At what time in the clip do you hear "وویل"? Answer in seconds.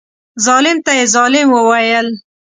1.53-2.07